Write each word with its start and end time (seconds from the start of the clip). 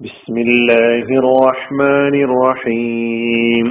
بسم 0.00 0.36
الله 0.38 1.06
الرحمن 1.22 2.14
الرحيم 2.26 3.66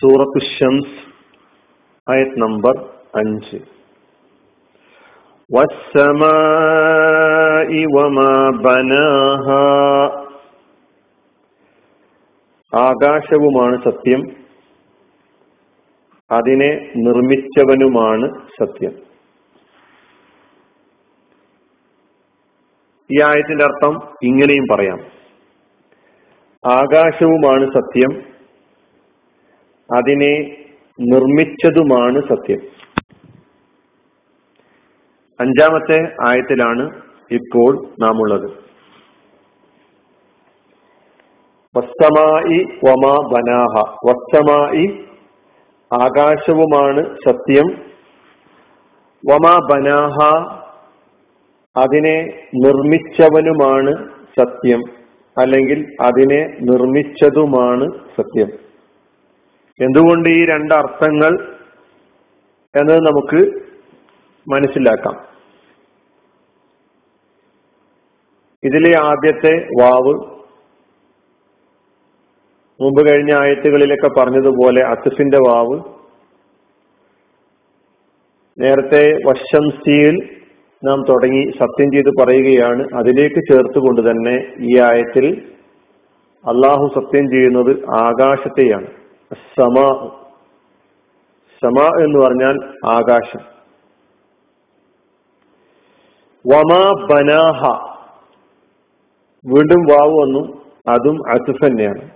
سورة 0.00 0.32
الشمس 0.36 0.88
آية 2.06 2.30
نمبر 2.38 2.74
5 3.14 3.60
والسماء 6.40 7.70
وما 7.96 8.32
بناها 8.60 9.68
ആകാശവുമാണ് 12.72 13.76
സത്യം 13.84 14.20
അതിനെ 16.30 16.68
നിർമ്മിച്ചവനുമാണ് 16.96 18.26
സത്യം 18.58 18.92
ഈ 23.11 23.21
ആയത്തിന്റെ 23.21 23.65
അർത്ഥം 23.65 24.13
ഇങ്ങനെയും 24.23 24.65
പറയാം. 24.71 24.99
ആകാശവുമാണ് 26.71 27.73
സത്യം. 27.73 28.23
അതിനെ 29.97 30.57
നിർമ്മിച്ചതുമാണ് 30.99 32.21
സത്യം. 32.21 32.59
അഞ്ചാമത്തെ 35.39 36.15
ആയത്തിലാണ് 36.27 37.01
ഇപ്പോൾ 37.31 37.87
നാം 37.99 38.21
ഉള്ളത് 38.21 38.65
വസ്തമായി 41.77 42.63
വമാ 42.63 43.29
ബനാഹ. 43.33 43.95
വസ്തമായി 44.05 45.05
ആകാശവുമാണ് 46.01 47.17
സത്യം. 47.27 47.67
വമാ 49.31 49.67
ബനാഹ 49.71 50.55
അതിനെ 51.77 52.47
നിർമ്മിച്ചവനുമാണ് 52.55 54.09
സത്യം 54.39 54.83
അല്ലെങ്കിൽ 55.37 55.95
അതിനെ 56.01 56.57
നിർമ്മിച്ചതുമാണ് 56.61 57.91
സത്യം. 58.17 58.51
എന്തുകൊണ്ട് 59.81 60.29
ഈ 60.29 60.45
രണ്ടർത്ഥങ്ങൾ 60.45 61.55
എന്നത് 62.75 62.99
നമുക്ക് 62.99 63.61
മനസ്സിലാക്കാം. 64.49 65.35
ഇതിലെ 68.63 68.97
ആദ്യത്തെ 68.97 69.67
വാവ് 69.81 70.35
മുമ്പ് 72.81 73.09
കഴിഞ്ഞ 73.09 73.33
ആയത്തുകളിലൊക്കെ 73.33 74.19
പറഞ്ഞതുപോലെ 74.19 74.83
അത്തുഫിന്റെ 74.83 75.37
വാവ് 75.37 75.79
നേരത്തെ 78.61 79.13
വശംസിയിൽ 79.25 80.35
നാം 80.83 81.03
തുടങ്ങി 81.09 81.51
സത്യം 81.59 81.91
ചെയ്ത് 81.91 82.09
പറയുകയാണ്. 82.21 82.87
അതിലേക്ക് 82.95 83.35
ചേർത്തുകൊണ്ട് 83.35 84.11
തന്നെ 84.11 84.53
ഈ 84.59 84.79
ആയത്തിൽ 84.79 85.51
അള്ളാഹു 86.47 86.91
സത്യം 86.95 87.29
ചെയ്യുന്നത് 87.29 87.85
ആകാശത്തെയാണ്. 87.89 88.87
സമ 89.33 89.75
സമാ 91.63 92.03
എന്ന് 92.03 92.19
പറഞ്ഞാൽ 92.19 92.73
ആകാശം. 92.85 93.39
വമാ 96.47 97.07
ബനാഹ. 97.11 97.95
വീണ്ടും 99.45 99.83
വാവ് 99.83 100.11
വന്നു. 100.11 100.65
അതും 100.87 101.29
അസുഫ് 101.29 101.67
തന്നെയാണ്. 101.67 102.09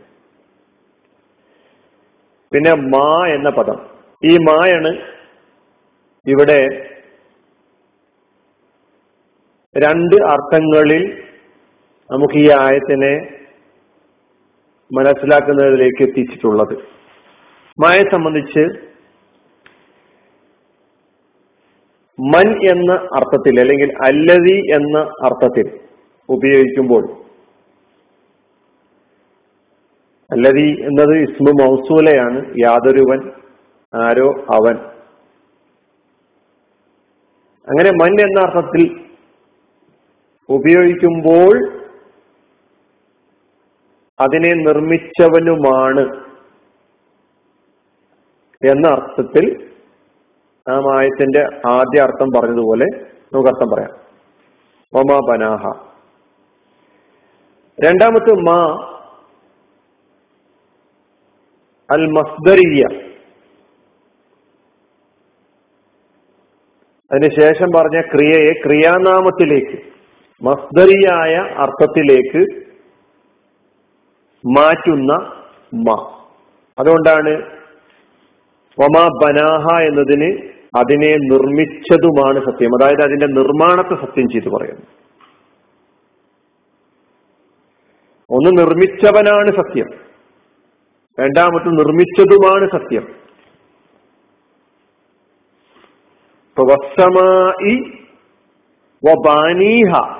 പിന്നെ 2.54 2.74
മാ 2.74 3.28
എന്ന 3.28 3.50
പദം. 3.50 3.80
ഈ 4.26 4.38
മായാണ് 4.38 4.98
ഇവിടെ 6.28 6.68
രണ്ട് 9.78 10.16
അർത്ഥങ്ങളിൽ 10.26 11.24
നമുക്ക് 12.12 12.38
ഈ 12.38 12.50
ആയത്തിനെ 12.60 13.40
മനസ്സിലാക്കുന്നതിലേക്ക് 14.94 16.04
എത്തിച്ചിട്ടുള്ളത്. 16.04 16.78
മായെ 17.80 18.00
സംബന്ധിച്ച് 18.12 18.60
മൻ 22.20 22.48
എന്ന 22.72 22.94
അർത്ഥത്തിൽ 22.94 23.60
അല്ലെങ്കിൽ 23.60 23.92
അല്ലതി 24.06 24.58
എന്ന 24.76 24.98
അർത്ഥത്തിൽ 25.00 25.80
ഉപയോഗിക്കുമ്പോൾ 26.30 27.04
അല്ലതി 30.32 30.82
എന്നത് 30.82 31.18
ഇസ്മു 31.18 31.52
മൗസൂലയാണ്. 31.52 32.54
യാതൊരുവൻ 32.58 33.32
ആരോ 33.96 34.28
അവൻ. 34.32 34.76
അങ്ങനെ 37.70 37.92
മൻ 37.92 38.22
എന്ന 38.22 38.40
അർത്ഥത്തിൽ 38.48 39.09
ഉപയോഗിക്കുമ്പോൾ 40.50 41.80
അതിനെ 44.20 44.54
നിർമ്മിച്ചവനുമാണ് 44.54 46.30
എന്ന 48.70 48.88
അർത്ഥത്തിൽ 48.88 49.70
ആ 50.70 50.80
മായത്തിന്റെ 50.80 51.44
ആദ്യ 51.68 52.02
അർത്ഥം 52.02 52.42
പറഞ്ഞതുപോലെ 52.42 52.86
നമുക്ക് 53.34 53.50
അർത്ഥം 53.50 53.68
പറയാം. 53.76 53.92
ഒമാ 54.94 55.20
പനാഹ. 55.30 55.90
രണ്ടാമത്തെ 57.86 58.34
മാ 58.34 58.86
അൽ 61.92 62.06
മസ്ദരിയ 62.06 62.84
അതിനുശേഷം 67.12 67.68
പറഞ്ഞ 67.76 68.02
ക്രിയയെ 68.02 68.54
ക്രിയാനാമത്തിലേക്ക്. 68.66 69.99
മസ്ദരിയായ 70.42 71.36
അർത്ഥത്തിലേക്ക് 71.36 72.70
മാറ്റുന്ന 74.48 75.14
മ. 75.74 76.14
അതുകൊണ്ടാണ് 76.80 77.30
ഒമാ 78.80 79.08
ബനാഹ 79.08 79.82
എന്നതിന് 79.82 80.50
അതിനെ 80.78 81.16
നിർമ്മിച്ചതുമാണ് 81.16 82.40
സത്യം. 82.46 82.70
അതായത് 82.70 83.02
അതിന്റെ 83.02 83.26
നിർമ്മാണത്തെ 83.26 83.96
സത്യം 83.96 84.30
ചെയ്ത് 84.30 84.50
പറയുന്നു. 84.50 84.86
ഒന്ന് 88.30 88.62
നിർമ്മിച്ചവനാണ് 88.62 89.56
സത്യം. 89.56 89.88
രണ്ടാമത്തെ 91.20 91.70
നിർമ്മിച്ചതുമാണ് 91.70 92.72
സത്യം. 92.72 93.16
വസ്സമായി 96.60 97.92
വബാനീഹ 99.06 100.19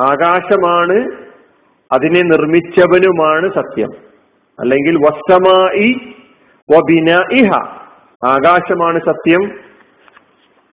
ആകാശമാണ് 0.00 0.96
അതിനെ 1.92 2.22
നിർമ്മിച്ചവനുമാണ് 2.22 3.46
സത്യം. 3.48 3.90
അല്ലെങ്കിൽ 4.58 4.96
വസ്സമായി 4.96 5.88
വബിനഇഹ 6.68 7.50
ആകാശമാണ് 8.24 8.98
സത്യം 8.98 9.42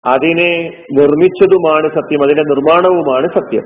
അതിനെ 0.05 0.51
നിർമ്മിച്ചതുമാണ് 0.93 1.87
സത്യം 1.87 2.23
അതിന്റെ 2.23 2.43
നിർമ്മാണവുമാണ് 2.43 3.27
സത്യം. 3.27 3.65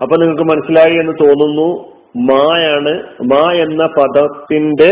അപ്പൊ 0.00 0.16
നിങ്ങൾക്ക് 0.16 0.42
മനസ്സിലായി 0.42 0.94
എന്ന് 0.94 1.12
തോന്നുന്നു 1.12 1.68
മായാണ് 2.16 2.92
മാ 3.22 3.52
എന്ന 3.52 3.86
പദത്തിന്റെ 3.86 4.90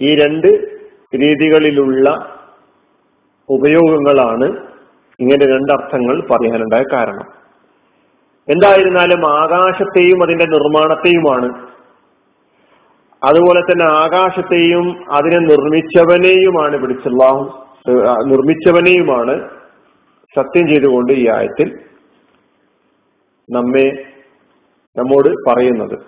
ഈ 0.00 0.14
രണ്ട് 0.14 0.46
രീതികളിലുള്ള 1.14 2.06
ഉപയോഗങ്ങളാണ് 3.48 4.73
ഇങ്ങനെ 5.20 5.46
രണ്ടർത്ഥങ്ങൾ 5.46 6.26
പറയാനുണ്ടായ 6.30 6.82
കാരണം. 6.92 7.44
എന്തായിരുന്നാലും 8.48 9.26
ആകാശത്തെയും 9.26 10.22
അതിന്റെ 10.22 10.44
നിർമ്മാണത്തെയുമാണ്. 10.44 11.66
അതുപോലെ 13.24 13.60
തന്നെ 13.60 13.84
ആകാശത്തെയും 13.84 15.12
അതിനെ 15.12 15.38
നിർമ്മിച്ചവനെയുമാണ് 15.38 16.76
പിടിച്ചുള്ള 16.76 17.24
നിർമ്മിച്ചവനെയുമാണ് 18.24 19.50
സത്യം 20.36 20.68
ചെയ്തുകൊണ്ട് 20.68 21.12
ഈ 21.12 21.28
ആയത്തിൽ 21.28 21.78
നമ്മെ 23.50 24.04
നമ്മോട് 24.96 25.28
പറയുന്നത്. 25.28 25.98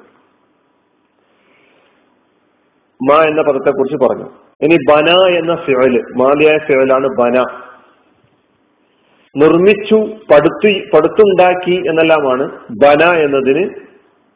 മ 3.03 3.13
എന്ന 3.13 3.43
പദത്തെ 3.43 3.71
കുറിച്ച് 3.71 3.97
പറഞ്ഞു. 3.97 4.31
ഇനി 4.63 4.77
ബന 4.91 5.09
എന്ന 5.39 5.55
ഫിഴൽ 5.55 6.03
മാലിയായ 6.17 6.59
ഫിഴലാണ് 6.67 7.09
ബന. 7.19 7.45
നിർമ്മിച്ചു 9.37 9.95
പടുത്തു 10.33 10.79
പടുത്തുണ്ടാക്കി 10.95 11.89
എന്നെല്ലാമാണ് 11.89 12.51
ബന 12.71 13.15
എന്നതിന് 13.15 13.71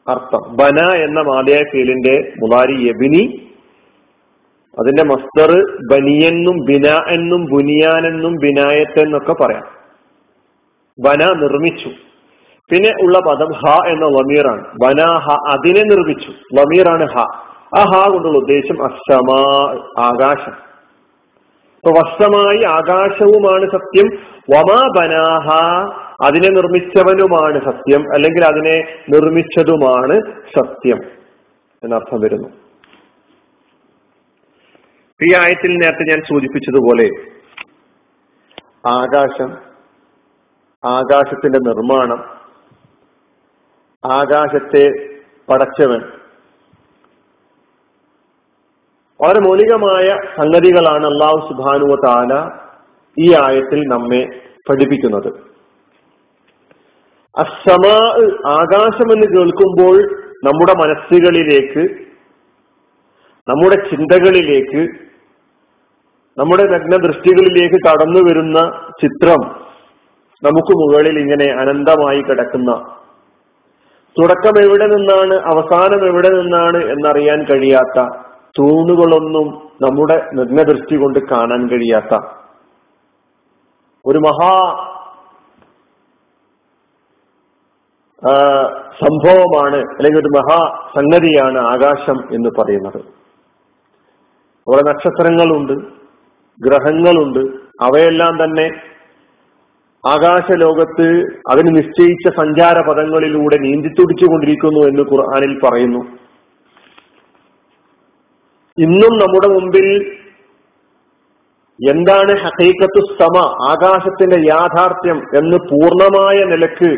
അർത്ഥം. 0.07 0.55
ബന 0.55 0.93
എന്ന 0.93 1.21
മാതയായ 1.21 1.63
ഫീലിന്റെ 1.71 2.33
മുതാരി 2.41 2.87
യബിനി. 2.87 3.47
അതിന്റെ 4.79 5.03
മസ്തർ 5.03 5.51
ബനിയെന്നും 5.91 6.65
ബിന 6.65 6.87
എന്നും 6.87 7.45
ബിനായത്ത് 8.35 8.99
എന്നൊക്കെ 8.99 9.33
പറയാം. 9.33 9.63
ബന 10.99 11.33
നിർമ്മിച്ചു. 11.37 11.89
പിന്നെ 12.71 12.89
ഉള്ള 12.89 13.19
പദം 13.19 13.51
ഹ 13.51 13.87
എന്ന 13.87 14.05
വമീറാണ് 14.05 14.61
ബന 14.61 15.01
ഹ 15.01 15.29
അതിനെ 15.33 15.81
നിർമ്മിച്ചു. 15.81 16.29
വമീറാണ് 16.29 17.09
ഹ. 17.09 17.17
ആ 17.77 17.83
ഹ 17.83 18.09
കൊണ്ടുള്ള 18.09 18.37
ഉദ്ദേശം 18.37 18.83
അസമാ 18.83 19.39
ആകാശം. 19.97 20.70
വസ്ത്രമായി 21.89 22.63
ആകാശവുമാണ് 22.63 23.71
സത്യം. 23.71 24.05
വമാ 24.55 24.87
ബനാഹ 24.97 25.47
അതിനെ 26.25 26.49
നിർമ്മിച്ചവനുമാണ് 26.49 27.65
സത്യം. 27.65 28.01
അല്ലെങ്കിൽ 28.13 28.45
അതിനെ 28.45 29.03
നിർമ്മിച്ചതുമാണ് 29.09 30.21
സത്യം 30.59 30.99
എന്നർത്ഥം 31.83 32.21
വരുന്നു. 32.21 32.49
ഈ 35.23 35.35
ആയത്തിൽ 35.35 35.75
നേരത്തെ 35.75 36.03
ഞാൻ 36.03 36.21
സൂചിപ്പിച്ചതുപോലെ 36.21 37.09
ആകാശം 38.87 39.71
ആകാശത്തിന്റെ 40.85 41.59
നിർമ്മാണം 41.59 42.41
ആകാശത്തെ 44.11 44.89
പടച്ചവൻ 45.49 46.20
വളരെ 49.21 49.39
മൗലികമായ 49.39 50.07
സംഗതികളാണ് 50.37 51.05
അള്ളാഹു 51.11 51.39
സുബാനുവ 51.49 51.95
താല 52.05 52.33
ഈ 53.17 53.27
ആയത്തിൽ 53.43 53.79
നമ്മെ 53.93 54.21
പഠിപ്പിക്കുന്നത്. 54.69 55.29
അസമാ 57.35 57.97
ആകാശം 58.59 59.07
എന്ന് 59.15 59.27
കേൾക്കുമ്പോൾ 59.33 59.97
നമ്മുടെ 60.47 60.73
മനസ്സുകളിലേക്ക് 60.81 61.83
നമ്മുടെ 63.47 63.77
ചിന്തകളിലേക്ക് 63.89 64.81
നമ്മുടെ 66.37 66.65
നഗ്നദൃഷ്ടികളിലേക്ക് 66.73 67.77
കടന്നു 67.87 68.21
വരുന്ന 68.27 68.59
ചിത്രം 69.01 69.41
നമുക്ക് 70.43 70.73
മുകളിൽ 70.81 71.15
ഇങ്ങനെ 71.19 71.47
അനന്തമായി 71.61 72.21
കിടക്കുന്ന. 72.21 72.71
തുടക്കം 74.15 74.55
എവിടെ 74.65 74.87
നിന്നാണ് 74.87 75.35
അവസാനം 75.51 76.01
എവിടെ 76.07 76.29
നിന്നാണ് 76.29 76.79
എന്നറിയാൻ 76.93 77.39
കഴിയാത്ത 77.51 77.99
തൂണുകളൊന്നും 78.59 79.47
നമ്മുടെ 79.81 80.17
നഗ്നദൃഷ്ടി 80.33 80.95
കൊണ്ട് 80.95 81.19
കാണാൻ 81.31 81.69
കഴിയാത്ത 81.69 82.13
ഒരു 84.05 84.17
മഹാ 84.17 84.53
സംഭവമാണ് 89.01 89.75
അല്ലെങ്കിൽ 89.75 90.19
ഒരു 90.19 90.31
മഹാ 90.37 90.57
സംഗതിയാണ് 90.95 91.57
ആകാശം 91.57 92.17
എന്ന് 92.33 92.49
പറയുന്നത്. 92.59 92.99
അവിടെ 94.67 94.81
നക്ഷത്രങ്ങളുണ്ട് 94.89 95.73
ഗ്രഹങ്ങളുണ്ട് 96.59 97.39
അവയെല്ലാം 97.83 98.43
തന്നെ 98.43 98.67
ആകാശലോകത്ത് 100.09 101.07
അതിന് 101.51 101.77
നിശ്ചയിച്ച 101.77 102.27
സഞ്ചാര 102.37 102.77
പദങ്ങളിലൂടെ 102.89 103.57
നീന്തിത്തുടിച്ചുകൊണ്ടിരിക്കുന്നു 103.57 104.81
എന്ന് 104.87 105.03
ഖുർആാനിൽ 105.11 105.59
പറയുന്നു. 105.63 106.20
ഇന്നും 108.81 109.17
നമ്മുടെ 109.17 109.47
മുമ്പിൽ 109.47 110.17
എന്താണ് 111.89 112.39
ഹക്കൈക്കത്തു 112.39 113.13
സമ 113.19 113.37
ആകാശത്തിന്റെ 113.69 114.49
യാഥാർത്ഥ്യം 114.49 115.17
എന്ന് 115.17 115.57
പൂർണമായ 115.57 116.43
നിലയ്ക്ക് 116.43 116.97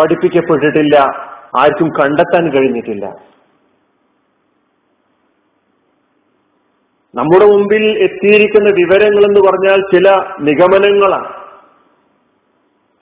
പഠിപ്പിക്കപ്പെട്ടിട്ടില്ല. 0.00 0.98
ആർക്കും 1.58 1.88
കണ്ടെത്താൻ 1.88 2.52
കഴിഞ്ഞിട്ടില്ല. 2.52 3.06
നമ്മുടെ 7.14 7.44
മുമ്പിൽ 7.44 7.98
എത്തിയിരിക്കുന്ന 7.98 8.68
വിവരങ്ങൾ 8.68 9.24
എന്ന് 9.24 9.40
പറഞ്ഞാൽ 9.40 9.76
ചില 9.76 10.34
നിഗമനങ്ങളാണ്. 10.40 11.40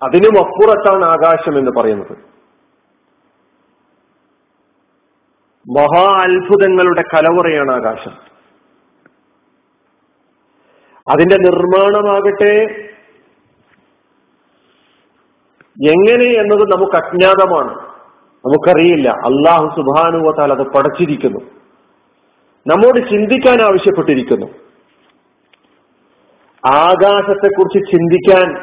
അതിനും 0.03 0.39
അപ്പുറത്താണ് 0.39 1.05
ആകാശം 1.05 1.59
എന്ന് 1.59 1.71
പറയുന്നത്. 1.81 2.28
മഹാ 5.71 6.23
അത്ഭുതങ്ങളുടെ 6.23 7.03
കലവറയാണ് 7.03 7.71
ആകാശം. 7.71 8.11
അതിന്റെ 11.11 11.37
നിർമ്മാണമാകട്ടെ. 11.37 12.65
എങ്ങനെ 15.89 16.25
എന്നത് 16.25 16.73
നമുക്ക് 16.73 16.97
അജ്ഞാതമാണ്. 16.97 17.79
നമുക്കറിയില്ല. 18.47 19.09
അള്ളാഹു 19.09 19.77
സുബാനുവത്താൽ 19.77 20.53
അത് 20.53 20.63
പടച്ചിരിക്കുന്നു. 20.63 21.41
നമ്മോട് 22.67 23.11
ചിന്തിക്കാൻ 23.11 23.63
ആവശ്യപ്പെട്ടിരിക്കുന്നു. 23.63 24.47
ആകാശത്തെക്കുറിച്ച് 26.73 27.93
ചിന്തിക്കാൻ 27.93 28.57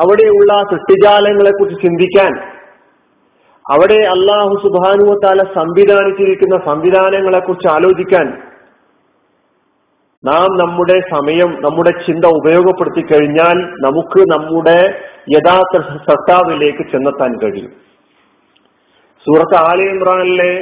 അവിടെയുള്ള 0.00 0.62
സൃഷ്ടിജാലങ്ങളെ 0.62 1.50
കുറിച്ച് 1.50 1.82
ചിന്തിക്കാൻ 1.82 2.53
അവിടെ 3.66 3.98
അള്ളാഹു 4.04 4.54
സുബാനുവത്താല 4.62 5.42
സംവിധാനിച്ചിരിക്കുന്ന 5.54 6.56
സംവിധാനങ്ങളെ 6.64 7.38
കുറിച്ച് 7.38 7.68
ആലോചിക്കാൻ 7.68 8.26
നാം 10.24 10.50
നമ്മുടെ 10.58 10.96
സമയം 11.14 11.50
നമ്മുടെ 11.64 11.90
ചിന്ത 12.06 12.24
ഉപയോഗപ്പെടുത്തി 12.24 13.02
കഴിഞ്ഞാൽ 13.02 13.56
നമുക്ക് 13.80 14.20
നമ്മുടെ 14.32 14.78
യഥാർത്ഥ 15.34 15.74
സത്താവിലേക്ക് 16.08 16.82
ചെന്നെത്താൻ 16.92 17.32
കഴിയും. 17.42 17.72
സൂറത്ത് 19.26 19.56
ആലി 19.70 19.84
ഇമ്രാനിലെ 19.90 20.52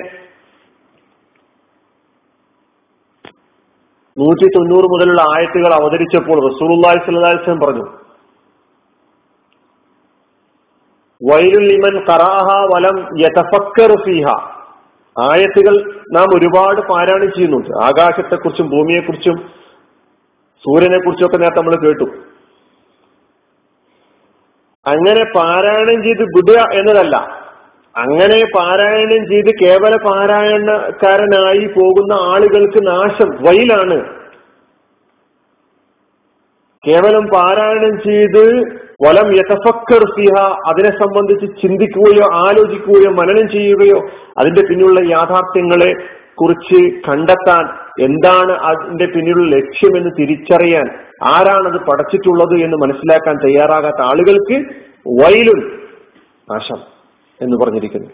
നൂറ്റി 4.17 4.47
തൊണ്ണൂറ് 4.47 4.85
മുതലുള്ള 4.85 5.23
ആയത്തുകൾ 5.35 5.73
അവതരിച്ചപ്പോൾ 5.75 6.39
സ്വല്ലല്ലാഹി 6.59 6.97
അലൈഹി 6.97 7.43
വസല്ലം 7.43 7.61
പറഞ്ഞു 7.61 7.87
വൈരുൽ 11.31 11.69
ലിമൻ 11.69 12.05
ഖറാഹ 12.05 12.65
വലം 12.75 13.21
യതഫക്കറു 13.21 13.97
ഫീഹ. 14.05 14.27
ആയത്തുകൾ 15.31 16.03
നാം 16.13 16.37
ഒരുപാട് 16.37 16.81
പാരായണം 16.81 17.31
ചെയ്യുന്നുണ്ട്. 17.31 17.85
ആകാശത്തെക്കുറിച്ചും 17.85 18.71
ഭൂമിയെക്കുറിച്ചും 18.71 19.37
സൂര്യനെ 20.59 20.99
കുറിച്ചും 20.99 21.27
ഒക്കെ 21.27 21.37
നേരത്തെ 21.37 21.61
നമ്മൾ 21.61 21.77
കേട്ടു. 21.77 22.05
അങ്ങനെ 24.87 25.25
പാരായണം 25.37 26.03
ചെയ്ത് 26.03 26.23
വിടുക 26.23 26.59
എന്നതല്ല. 26.73 27.17
അങ്ങനെ 27.97 28.45
പാരായണം 28.55 29.27
ചെയ്ത് 29.27 29.51
കേവല 29.63 29.97
പാരായണക്കാരനായി 29.97 31.67
പോകുന്ന 31.67 32.13
ആളുകൾക്ക് 32.13 32.87
നാശം 32.87 33.29
വയിലാണ് 33.43 34.23
കേവലം 36.89 37.27
പാരായണം 37.27 38.01
ചെയ്ത് 38.01 38.65
വലം 39.01 39.35
യഥഫക്കർ 39.35 40.03
സിഹ 40.17 40.35
അതിനെ 40.71 40.91
സംബന്ധിച്ച് 40.91 41.47
ചിന്തിക്കുകയോ 41.63 42.25
ആലോചിക്കുകയോ 42.35 43.11
മനനം 43.11 43.49
ചെയ്യുകയോ 43.49 43.99
അതിന്റെ 44.39 44.61
പിന്നിലുള്ള 44.61 45.01
യാഥാർത്ഥ്യങ്ങളെ 45.01 46.23
കുറിച്ച് 46.35 47.11
കണ്ടെത്താൻ 47.11 47.65
എന്താണ് 48.01 48.53
അതിന്റെ 48.53 49.07
പിന്നിലുള്ള 49.07 49.57
ലക്ഷ്യമെന്ന് 49.57 50.11
തിരിച്ചറിയാൻ 50.21 50.87
ആരാണത് 51.23 51.79
പഠിച്ചിട്ടുള്ളത് 51.91 52.55
എന്ന് 52.65 52.77
മനസ്സിലാക്കാൻ 52.77 53.37
തയ്യാറാകാത്ത 53.37 54.03
ആളുകൾക്ക് 54.03 54.57
വൈലും 55.21 55.61
നാശം 56.51 56.81
എന്ന് 57.41 57.57
പറഞ്ഞിരിക്കുന്നു. 57.57 58.11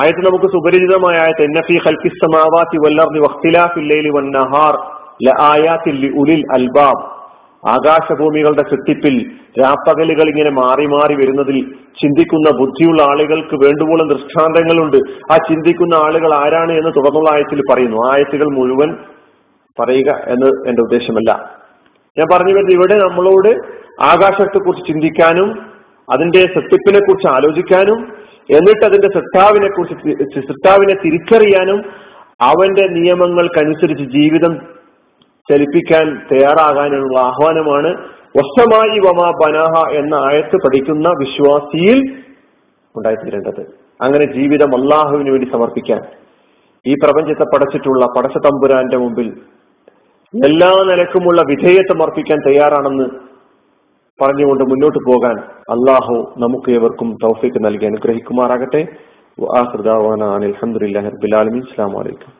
ആയത്ത് 0.00 0.26
നമുക്ക് 0.26 0.44
സുപരിചിതമായ 0.44 1.16
ആയത്ത് 1.18 1.42
എന്നഫി 1.42 1.76
ഹൽക്കിസ്തമാവാത്തി 1.86 2.76
വല്ലർന്നി 2.76 3.18
വഖ്തിലാഫില്ലൈലി 3.18 4.08
വന്നഹാർ 4.08 4.74
ലആയാത്തിൽ 5.26 6.12
ഉലിൽ 6.18 6.42
അൽബാബ്. 6.52 7.19
ആകാശഭൂമികളുടെ 7.68 8.62
സൃഷ്ടിപ്പിൽ 8.62 9.30
രാപ്പകലുകൾ 9.60 10.28
ഇങ്ങനെ 10.28 10.50
മാറി 10.50 10.86
മാറി 10.86 11.14
വരുന്നതിൽ 11.14 11.60
ചിന്തിക്കുന്ന 11.72 12.58
ബുദ്ധിയുള്ള 12.58 13.02
ആളുകൾക്ക് 13.02 13.54
വേണ്ടുവോളം 13.54 14.08
ദൃഷ്ടാന്തങ്ങളുണ്ട്. 14.08 14.96
ആ 15.32 15.36
ചിന്തിക്കുന്ന 15.36 15.94
ആളുകൾ 15.94 16.34
ആരാണ് 16.34 16.72
എന്ന് 16.72 16.90
തുടർന്നുള്ള 16.90 17.30
ആയത്തിൽ 17.32 17.60
പറയുന്നു. 17.72 18.12
ആയത്തുകൾ 18.12 18.44
മുഴുവൻ 18.44 18.96
പറയുക 19.82 20.10
എന്ന് 20.28 20.46
എന്റെ 20.68 20.82
ഉദ്ദേശമല്ല. 20.82 21.60
ഞാൻ 22.18 22.26
പറഞ്ഞു 22.32 22.52
വരുന്നത് 22.52 22.74
ഇവിടെ 22.74 23.08
നമ്മളോട് 23.08 23.80
ആകാശത്തെക്കുറിച്ച് 24.02 24.92
ചിന്തിക്കാനും 24.92 25.58
അതിന്റെ 26.12 26.38
സൃഷ്ടിപ്പിനെ 26.38 26.98
കുറിച്ച് 26.98 27.28
ആലോചിക്കാനും 27.28 27.98
എന്നിട്ട് 28.50 28.84
അതിന്റെ 28.84 29.08
സൃഷ്ടാവിനെ 29.08 29.68
കുറിച്ച് 29.68 30.40
സൃഷ്ടാവിനെ 30.40 30.94
തിരിച്ചറിയാനും 31.04 31.80
അവന്റെ 32.40 32.88
നിയമങ്ങൾക്കനുസരിച്ച് 32.88 34.04
ജീവിതം 34.04 34.79
ചലിപ്പിക്കാൻ 35.50 36.22
തയ്യാറാകാനുള്ള 36.32 37.18
ആഹ്വാനമാണ്. 37.18 38.08
വസ്തമായി 38.36 38.98
വമാ 38.98 39.30
ബനാഹ 39.30 39.96
എന്ന 39.96 40.14
ആയത്ത് 40.14 40.56
പഠിക്കുന്ന 40.56 41.08
വിശ്വാസിയിൽ 41.08 42.16
ഉണ്ടായിത്തീരേണ്ടത്. 42.96 43.66
അങ്ങനെ 44.00 44.32
ജീവിതം 44.32 44.82
അള്ളാഹുവിന് 44.82 45.30
വേണ്ടി 45.30 45.52
സമർപ്പിക്കാൻ. 45.52 46.02
ഈ 46.86 46.94
പ്രപഞ്ചത്തെ 46.94 47.42
പടച്ചിട്ടുള്ള 47.42 48.06
പടച്ച 48.06 48.36
തമ്പുരാന്റെ 48.36 48.96
മുമ്പിൽ 48.96 49.40
എല്ലാ 50.44 50.68
നിലക്കുമുള്ള 50.68 51.42
വിധേയത്വം 51.42 52.02
അർപ്പിക്കാൻ 52.02 52.38
തയ്യാറാണെന്ന് 52.48 53.04
പറഞ്ഞുകൊണ്ട് 54.22 54.64
മുന്നോട്ട് 54.64 54.98
പോകാൻ 54.98 55.38
അള്ളാഹു 55.70 56.34
നമുക്ക് 56.38 56.70
ഏവർക്കും 56.70 57.18
തൗഫീക്ക് 57.24 57.64
നൽകി 57.64 57.84
അനുഗ്രഹിക്കുമാറാകട്ടെ. 57.84 58.86
അലഹമുല്ലാ 59.40 61.42
അസ്സാം 61.42 61.92
വലൈക്കും 61.92 62.39